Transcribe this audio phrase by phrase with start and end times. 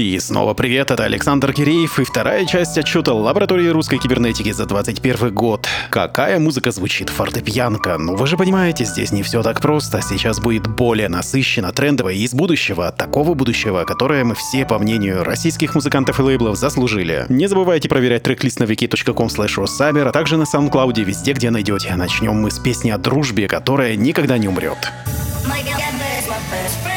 [0.00, 5.34] И снова привет, это Александр Киреев и вторая часть отчета лаборатории русской кибернетики за 21
[5.34, 5.68] год.
[5.90, 7.10] Какая музыка звучит?
[7.10, 7.98] Фортепианка.
[7.98, 10.00] Ну вы же понимаете, здесь не все так просто.
[10.00, 12.90] Сейчас будет более насыщенно, трендово и из будущего.
[12.92, 17.26] Такого будущего, которое мы все, по мнению российских музыкантов и лейблов, заслужили.
[17.28, 21.94] Не забывайте проверять трек-лист на wiki.com slash а также на SoundCloud, везде, где найдете.
[21.94, 24.78] Начнем мы с песни о дружбе, которая никогда не умрет.
[25.46, 25.74] My you,
[26.26, 26.89] my friend,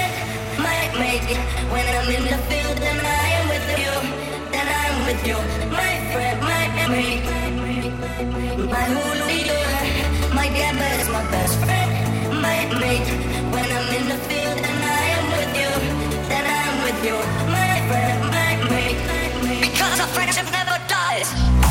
[19.62, 21.63] Because a friendship never dies.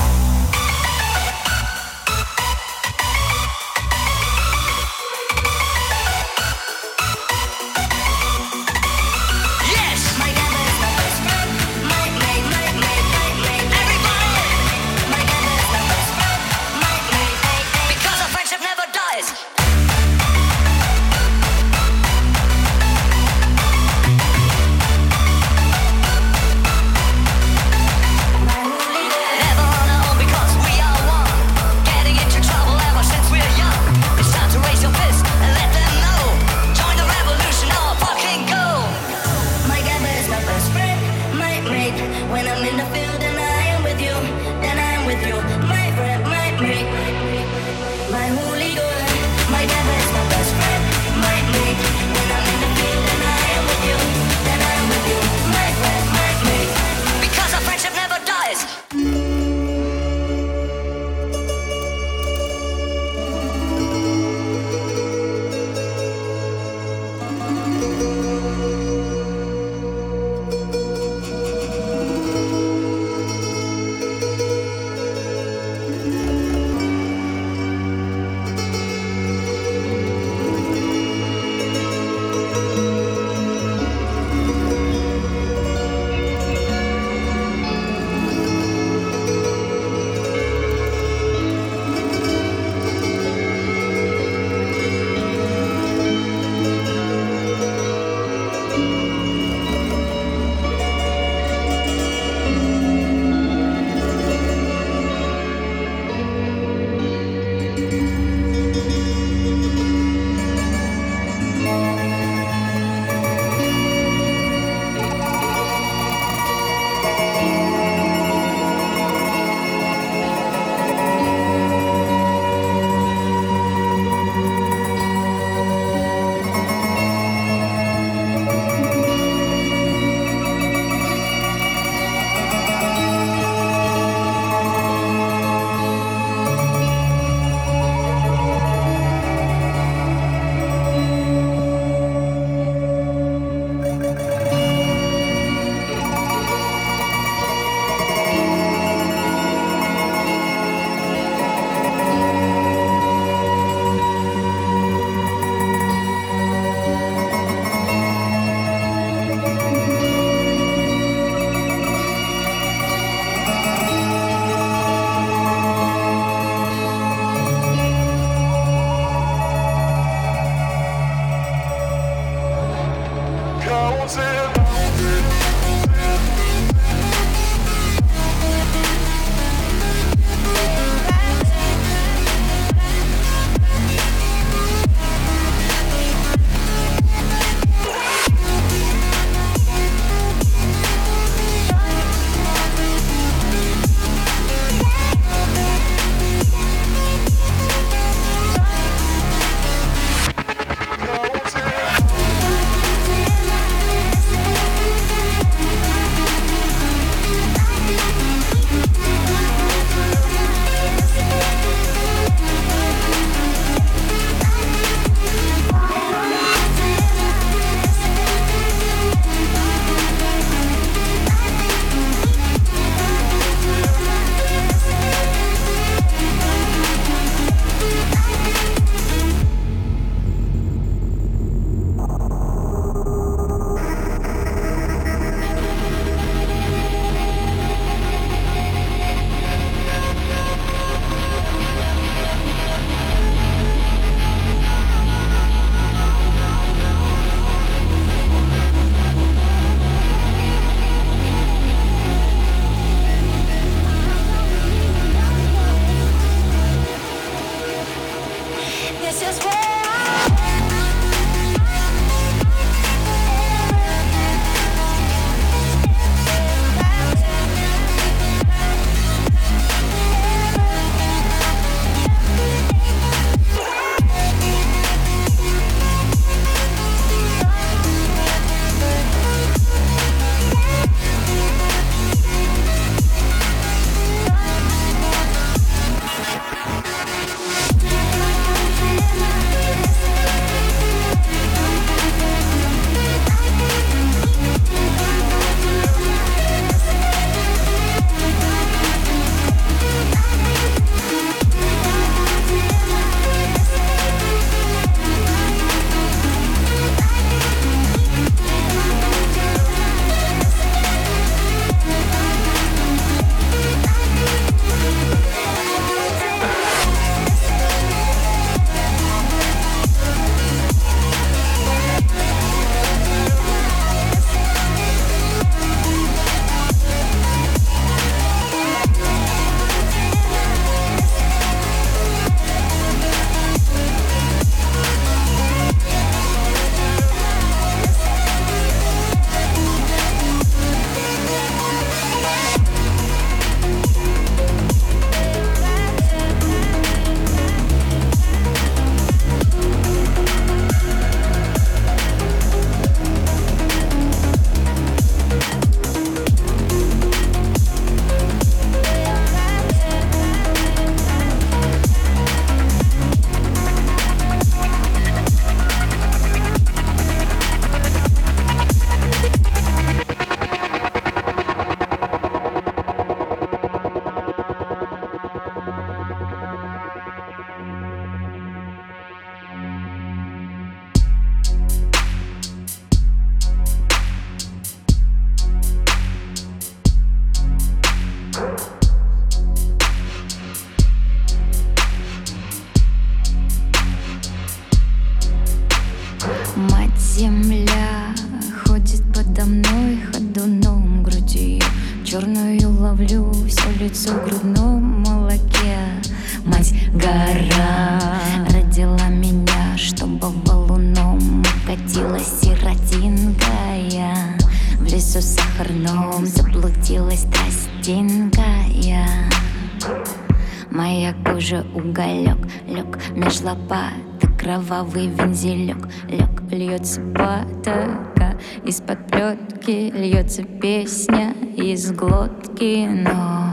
[430.33, 433.50] Льется песня из глотки Но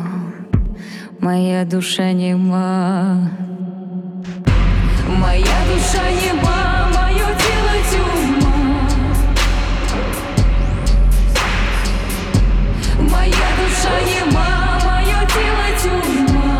[1.19, 3.29] моя душа нема
[5.07, 8.73] Моя душа нема, мое тело тюрьма.
[13.09, 14.51] Моя душа нема,
[14.85, 16.57] мое тело тюрьма.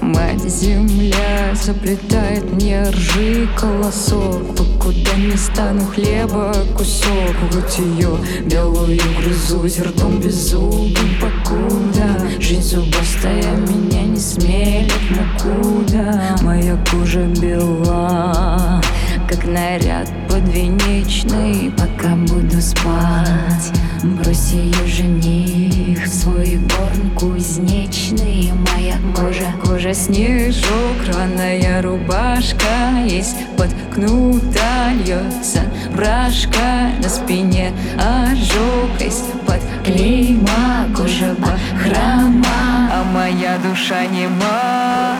[0.00, 7.36] Мать земля заплетает мне ржи колосок Покуда не стану хлеба кусок
[7.78, 12.20] ее белую грызу зерком беззубым покуда.
[12.40, 18.82] Жизнь зубастая меня не смелит мукуда Моя кожа бела
[19.28, 21.72] как наряд подвенечный.
[21.76, 28.52] Пока буду спать Брось ее жених Свой горн кузнечный.
[28.72, 35.62] Моя кожа, кожа снежок Рваная рубашка Есть подкнута Льется
[35.94, 45.16] брашка На спине ожог Есть под клейма Кожа бахрома А моя душа нема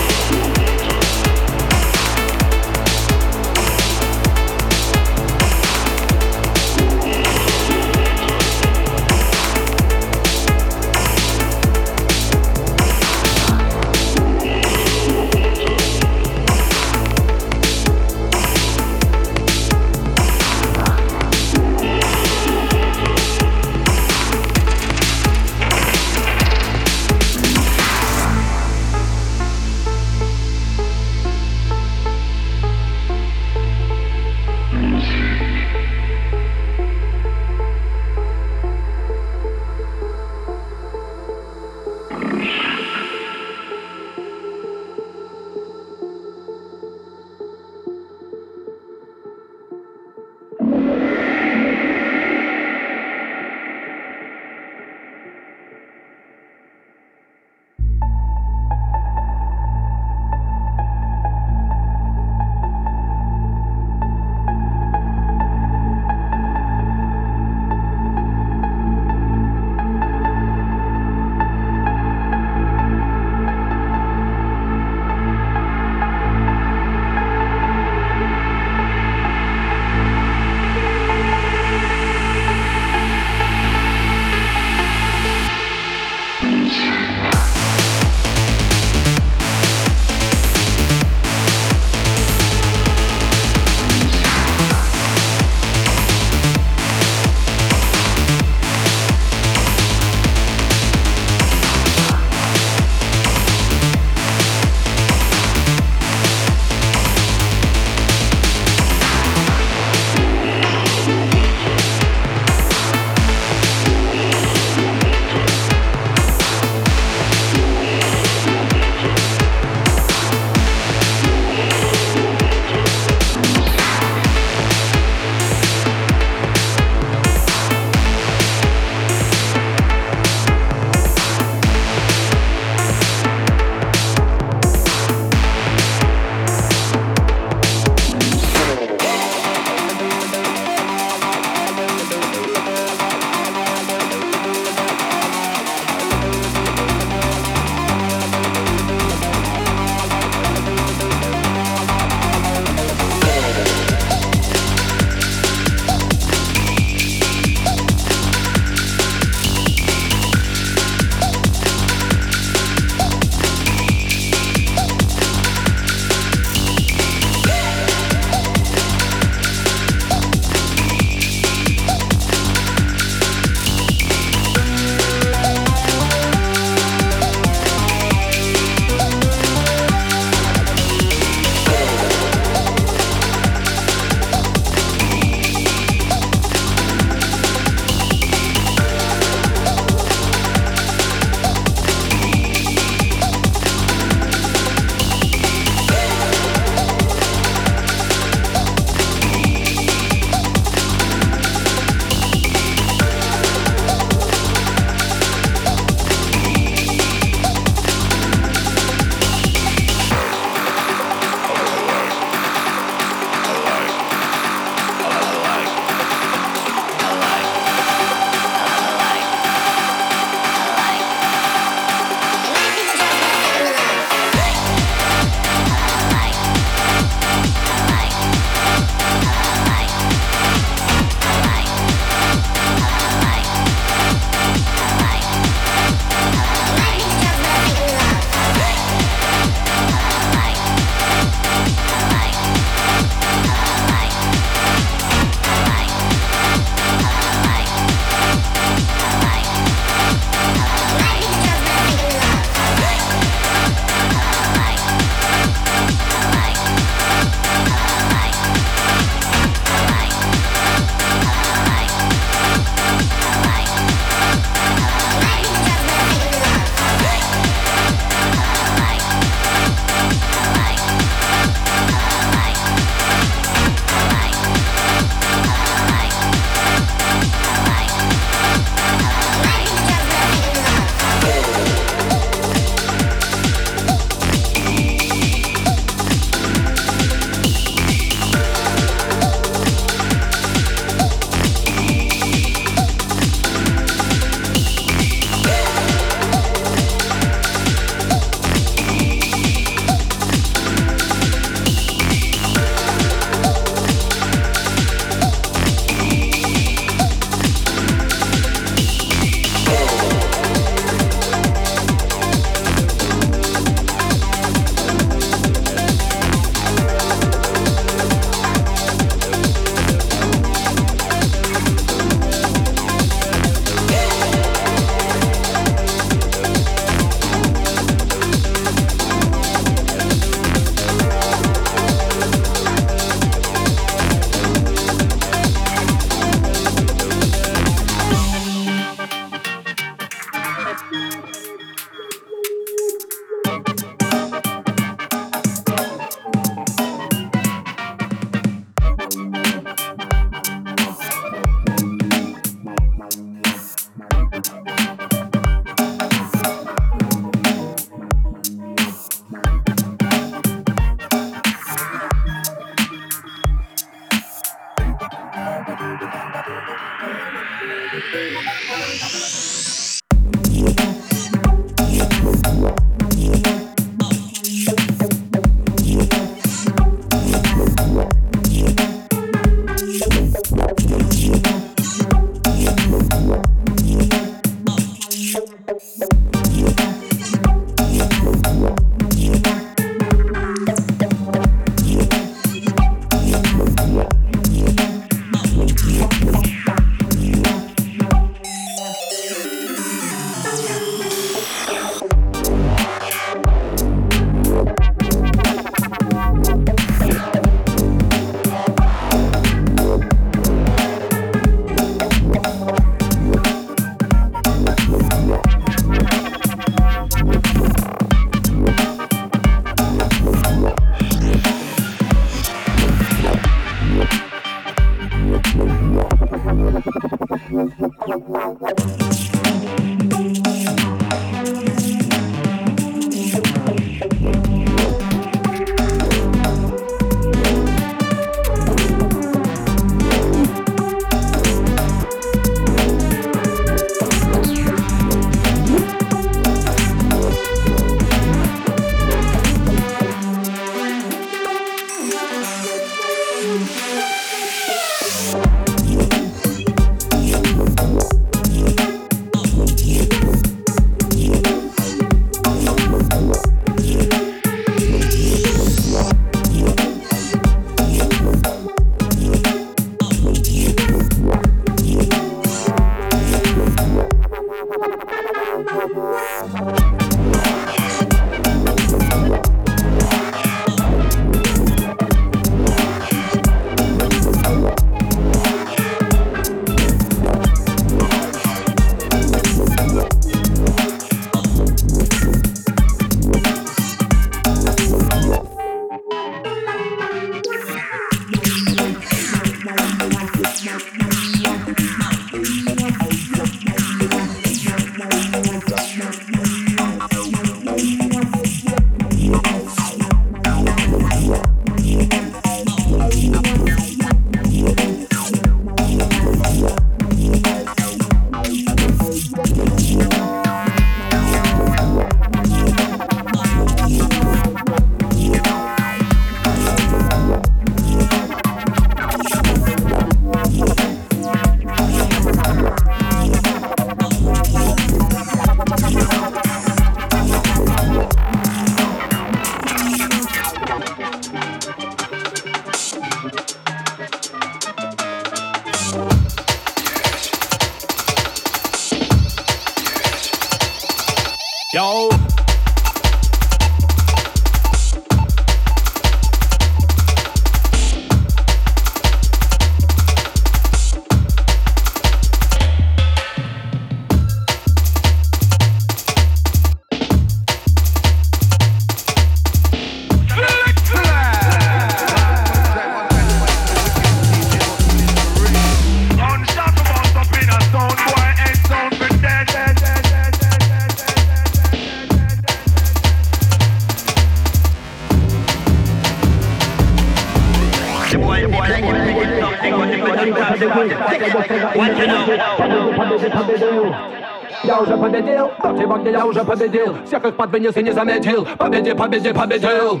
[597.14, 598.44] Всех их под вынес и не заметил.
[598.58, 600.00] Победи, победи, победил.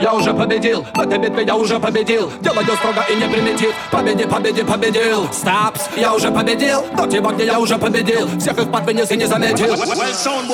[0.00, 2.32] Я уже победил, в этой битве я уже победил.
[2.40, 3.74] Делаю строго и не примитив.
[3.90, 5.30] Победи, победи, победил.
[5.30, 6.80] Стапс, я уже победил.
[6.94, 8.26] В этой войне я уже победил.
[8.38, 9.74] Всех их под вынес и не заметил.
[9.74, 10.48] Well, sound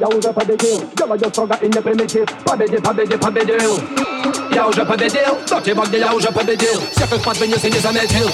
[0.00, 3.80] В этой битве я уже победил Делаю строго и не примитив Победил, победил, победил
[4.50, 8.30] Я уже победил До тебя, где я уже победил Всех их подвинес и не заметил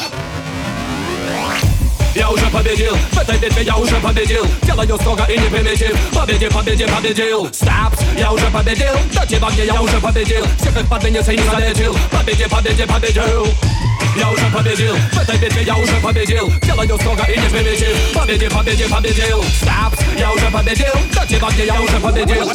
[2.15, 6.51] я уже победил, в этой битве я уже победил Делаю строго и не примитив Победил,
[6.51, 11.29] победил, победил Стоп, я уже победил До тебя, где я уже победил Всех их подвинес
[11.29, 13.76] и не заметил Победил, победил, победил
[14.17, 16.53] я уже победил, в этой битве я уже победил.
[16.63, 19.43] Делаю строго и не примитив Победил, победил, победил.
[19.45, 20.93] Стоп, я уже победил.
[21.13, 22.51] До тебя, где я уже победил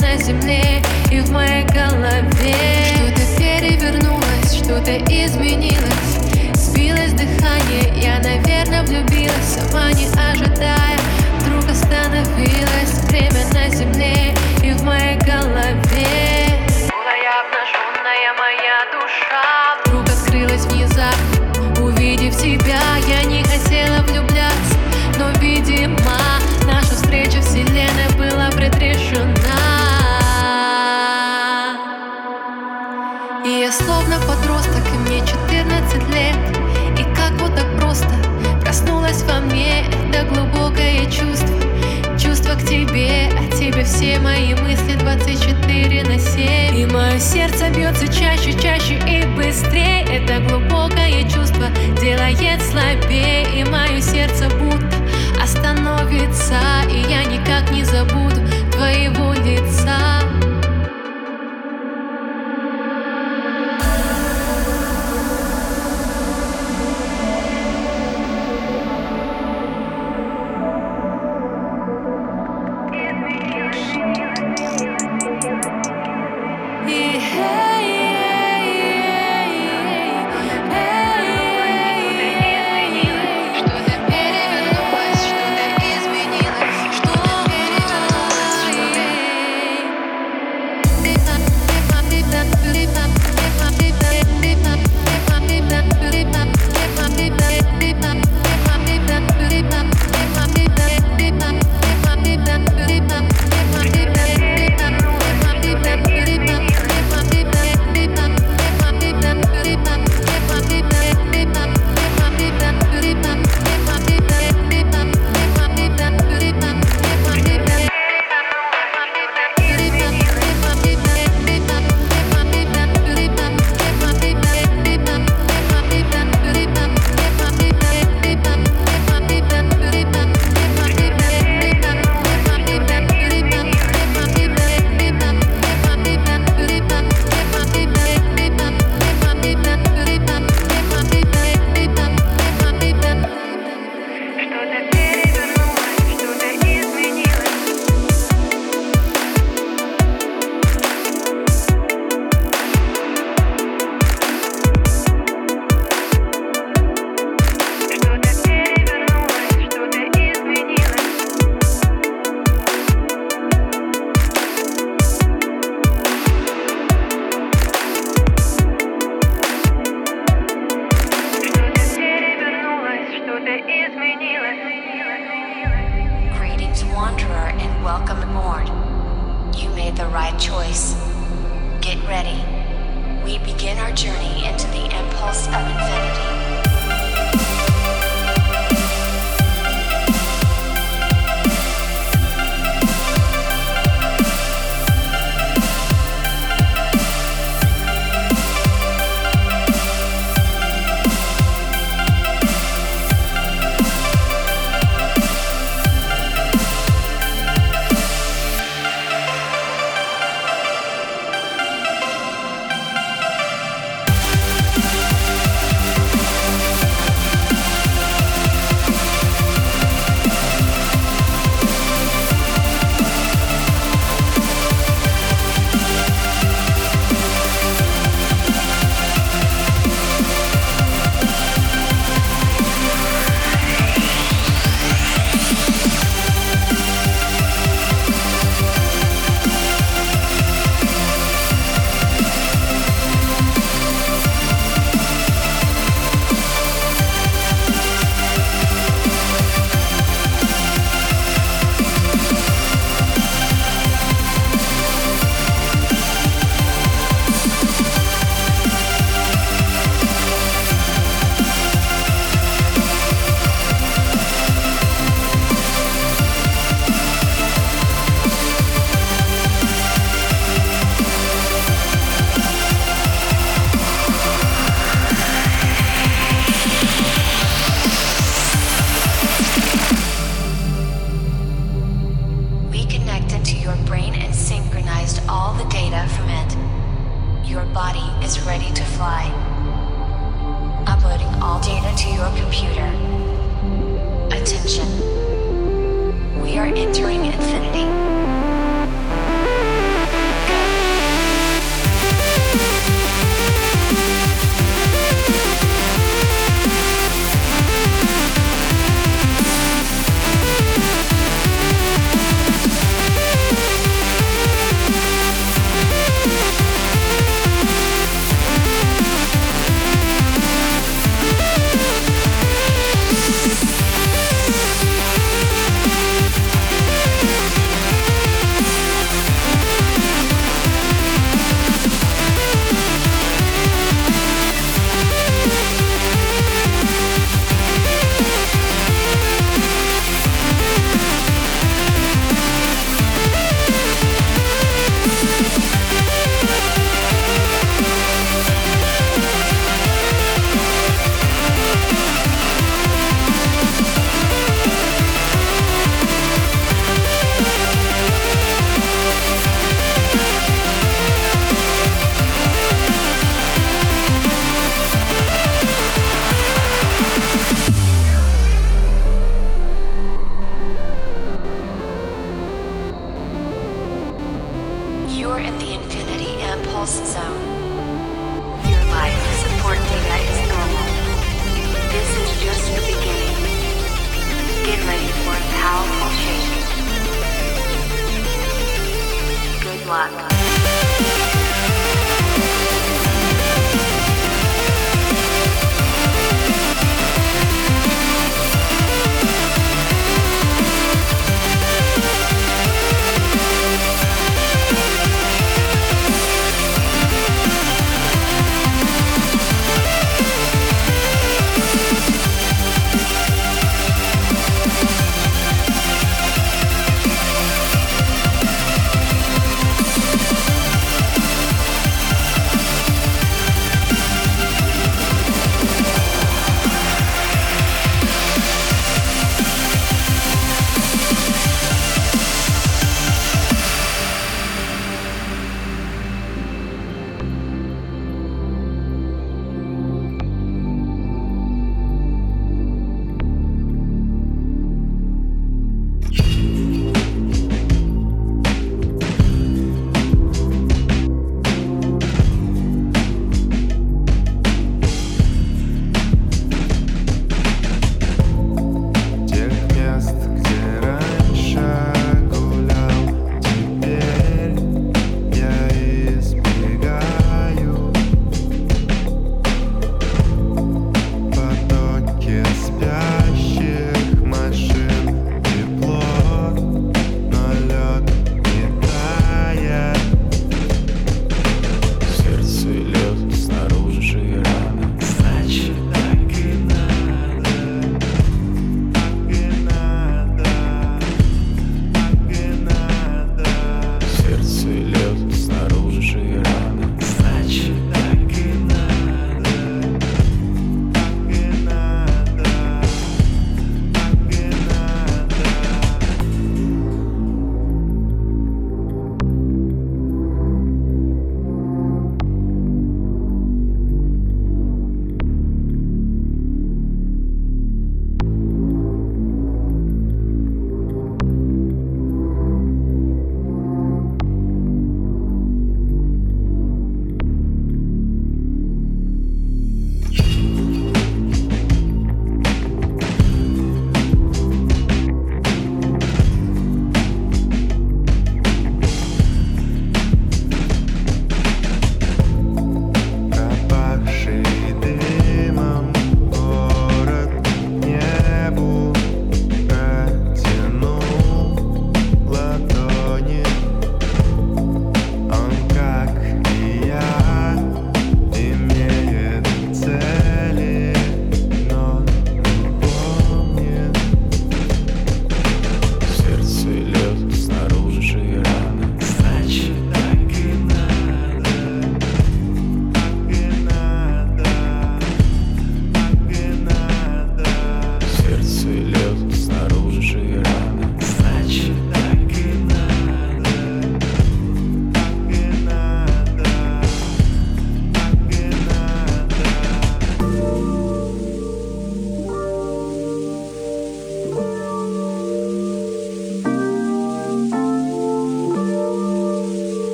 [0.00, 2.54] на земле и в моей голове.
[2.94, 6.54] Что-то перевернулось, что-то изменилось.
[6.54, 9.58] Сбилось дыхание, я, наверное, влюбилась.
[9.58, 10.98] Сама не ожидая,
[11.40, 12.90] вдруг остановилась.
[13.08, 16.29] Время на земле и в моей голове.
[47.20, 50.04] сердце бьется чаще, чаще и быстрее.
[50.04, 51.68] Это глубокое чувство
[52.00, 53.46] делает слабее.
[53.54, 54.96] И мое сердце будто
[55.40, 56.58] остановится
[56.90, 58.29] И я никак не забуду.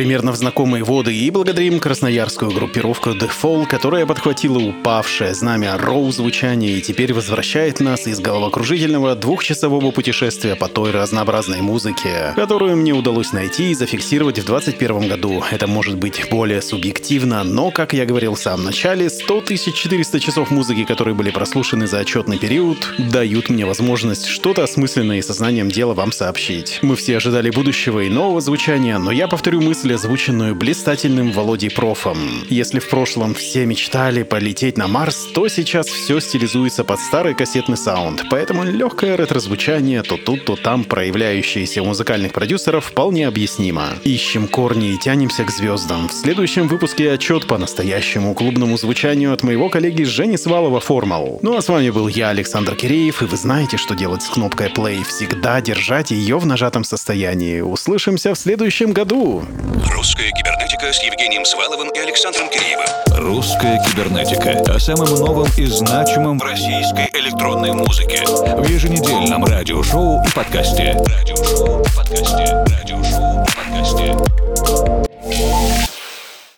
[0.00, 6.10] Примерно в знакомые воды и благодарим красноярскую группировку The Fall, которая подхватила упавшее знамя роу
[6.10, 12.94] звучания и теперь возвращает нас из головокружительного двухчасового путешествия по той разнообразной музыке, которую мне
[12.94, 15.44] удалось найти и зафиксировать в 2021 году.
[15.50, 20.50] Это может быть более субъективно, но, как я говорил в самом начале, 100 400 часов
[20.50, 25.92] музыки, которые были прослушаны за отчетный период, дают мне возможность что-то осмысленное и сознанием дела
[25.92, 26.78] вам сообщить.
[26.80, 32.18] Мы все ожидали будущего и нового звучания, но я повторю мысль, озвученную блистательным Володей Профом.
[32.48, 37.76] Если в прошлом все мечтали полететь на Марс, то сейчас все стилизуется под старый кассетный
[37.76, 43.88] саунд, поэтому легкое ретро-звучание то тут, то там, проявляющееся у музыкальных продюсеров, вполне объяснимо.
[44.04, 46.08] Ищем корни и тянемся к звездам.
[46.08, 51.38] В следующем выпуске отчет по настоящему клубному звучанию от моего коллеги Жени Свалова Формал.
[51.42, 54.68] Ну а с вами был я, Александр Киреев, и вы знаете, что делать с кнопкой
[54.68, 55.04] play.
[55.04, 57.60] Всегда держать ее в нажатом состоянии.
[57.60, 59.44] Услышимся в следующем году.
[59.88, 62.86] «Русская кибернетика» с Евгением Сваловым и Александром Киреевым.
[63.16, 68.24] «Русская кибернетика» о самом новом и значимом в российской электронной музыке.
[68.26, 70.96] В еженедельном радиошоу и подкасте.
[71.18, 74.16] Радиошоу, подкасте, радиошоу, подкасте.